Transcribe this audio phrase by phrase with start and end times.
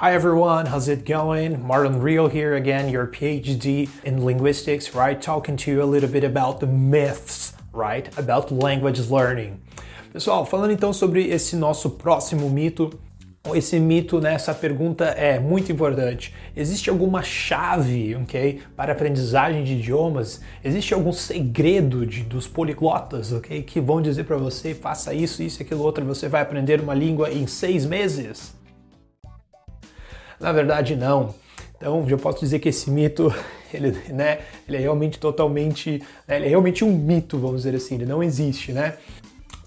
[0.00, 1.56] Hi everyone, how's it going?
[1.56, 5.20] Marlon Real here again, your PhD in linguistics, right?
[5.20, 8.06] Talking to you a little bit about the myths, right?
[8.16, 9.60] About language learning.
[10.12, 12.96] Pessoal, falando então sobre esse nosso próximo mito,
[13.52, 16.32] esse mito, né, essa pergunta é muito importante.
[16.54, 20.40] Existe alguma chave, ok, para aprendizagem de idiomas?
[20.64, 25.60] Existe algum segredo de, dos poliglotas, ok, que vão dizer para você faça isso, isso,
[25.60, 28.56] aquilo, outro, você vai aprender uma língua em seis meses?
[30.40, 31.34] Na verdade, não.
[31.76, 33.32] Então, já posso dizer que esse mito,
[33.72, 37.94] ele, né, ele é realmente totalmente, né, ele é realmente um mito, vamos dizer assim,
[37.96, 38.94] ele não existe, né?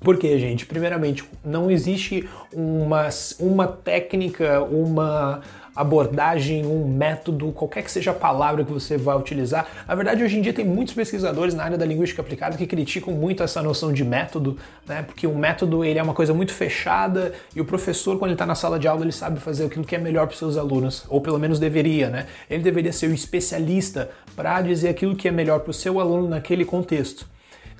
[0.01, 0.65] Por quê, gente?
[0.65, 3.07] Primeiramente, não existe uma,
[3.39, 5.41] uma técnica, uma
[5.75, 9.67] abordagem, um método, qualquer que seja a palavra que você vai utilizar.
[9.87, 13.13] Na verdade, hoje em dia tem muitos pesquisadores na área da linguística aplicada que criticam
[13.13, 14.57] muito essa noção de método,
[14.88, 15.03] né?
[15.03, 18.45] Porque o método ele é uma coisa muito fechada e o professor, quando ele está
[18.47, 21.05] na sala de aula, ele sabe fazer aquilo que é melhor para os seus alunos,
[21.09, 22.25] ou pelo menos deveria, né?
[22.49, 26.27] Ele deveria ser o especialista para dizer aquilo que é melhor para o seu aluno
[26.27, 27.30] naquele contexto.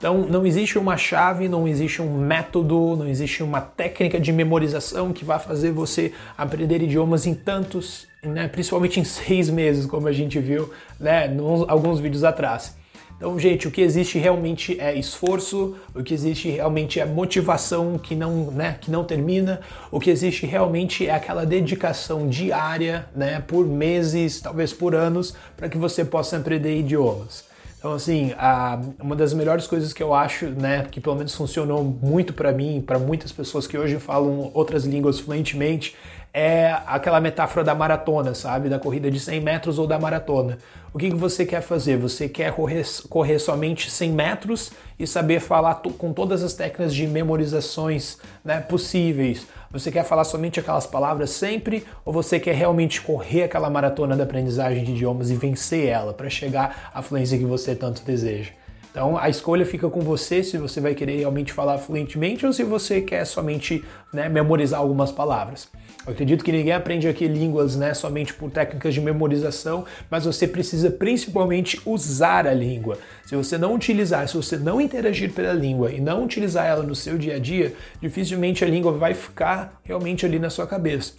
[0.02, 5.14] Então, não existe uma chave, não existe um método, não existe uma técnica de memorização
[5.14, 10.12] que vai fazer você aprender idiomas em tantos, né, principalmente em seis meses, como a
[10.12, 12.76] gente viu né, nos, alguns vídeos atrás.
[13.16, 18.16] Então, gente, o que existe realmente é esforço, o que existe realmente é motivação que
[18.16, 23.68] não, né, que não termina, o que existe realmente é aquela dedicação diária, né, por
[23.68, 27.51] meses, talvez por anos, para que você possa aprender idiomas.
[27.82, 31.84] Então, assim, a, uma das melhores coisas que eu acho, né, que pelo menos funcionou
[31.84, 35.96] muito para mim, para muitas pessoas que hoje falam outras línguas fluentemente,
[36.34, 38.70] é aquela metáfora da maratona, sabe?
[38.70, 40.58] Da corrida de 100 metros ou da maratona.
[40.94, 41.98] O que, que você quer fazer?
[41.98, 47.08] Você quer correr, correr somente 100 metros e saber falar com todas as técnicas de
[47.08, 49.48] memorizações né, possíveis?
[49.72, 54.24] Você quer falar somente aquelas palavras sempre ou você quer realmente correr aquela maratona da
[54.24, 58.52] aprendizagem de idiomas e vencer ela para chegar à fluência que você tanto deseja?
[58.92, 62.64] Então a escolha fica com você se você vai querer realmente falar fluentemente ou se
[62.64, 65.70] você quer somente né, memorizar algumas palavras.
[66.06, 70.48] Eu acredito que ninguém aprende aqui línguas né, somente por técnicas de memorização, mas você
[70.48, 72.98] precisa principalmente usar a língua.
[73.26, 76.96] Se você não utilizar, se você não interagir pela língua e não utilizar ela no
[76.96, 81.14] seu dia a dia, dificilmente a língua vai ficar realmente ali na sua cabeça.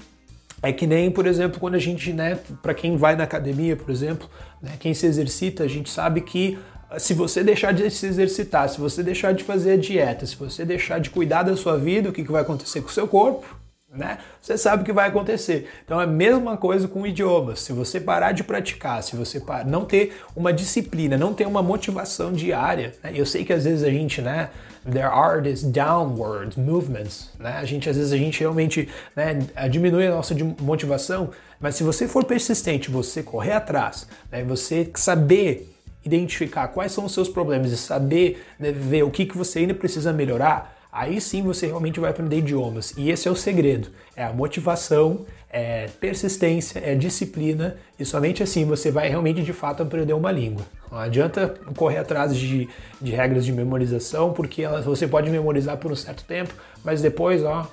[0.61, 3.91] É que nem, por exemplo, quando a gente, né, para quem vai na academia, por
[3.91, 4.29] exemplo,
[4.61, 6.59] né, quem se exercita, a gente sabe que
[6.99, 10.65] se você deixar de se exercitar, se você deixar de fazer a dieta, se você
[10.65, 13.47] deixar de cuidar da sua vida, o que, que vai acontecer com o seu corpo?
[13.95, 14.17] Né?
[14.41, 15.69] Você sabe o que vai acontecer.
[15.85, 17.61] Então é a mesma coisa com idiomas.
[17.61, 22.33] Se você parar de praticar, se você não ter uma disciplina, não ter uma motivação
[22.33, 23.13] diária, né?
[23.15, 24.49] eu sei que às vezes a gente, né,
[24.91, 27.59] there are these downward movements, né?
[27.59, 29.39] A gente às vezes a gente realmente né,
[29.71, 31.31] diminui a nossa motivação,
[31.61, 35.72] mas se você for persistente, você correr atrás, né, você saber
[36.05, 39.75] identificar quais são os seus problemas e saber né, ver o que, que você ainda
[39.75, 42.93] precisa melhorar, aí sim você realmente vai aprender idiomas.
[42.97, 48.65] E esse é o segredo: é a motivação, é persistência, é disciplina, e somente assim
[48.65, 50.65] você vai realmente de fato aprender uma língua.
[50.91, 52.69] Não adianta correr atrás de,
[53.01, 56.53] de regras de memorização, porque elas, você pode memorizar por um certo tempo,
[56.85, 57.71] mas depois, ó,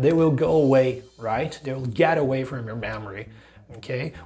[0.00, 1.60] they will go away, right?
[1.62, 3.26] They will get away from your memory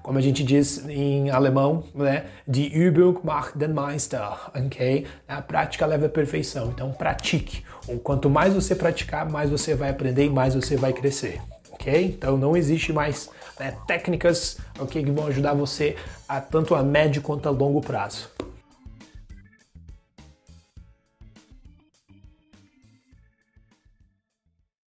[0.03, 2.25] Como a gente diz em alemão, né?
[2.47, 4.21] Die Übung macht den Meister,
[4.55, 5.07] ok?
[5.29, 7.65] A prática leva à perfeição, então pratique.
[7.89, 11.41] Ou quanto mais você praticar, mais você vai aprender e mais você vai crescer,
[11.73, 12.05] ok?
[12.05, 15.97] Então não existe mais né, técnicas, ok, que vão ajudar você
[16.29, 18.31] a tanto a médio quanto a longo prazo.